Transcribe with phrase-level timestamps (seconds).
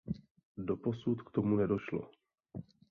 [0.69, 2.07] Doposud k tomu nedošlo.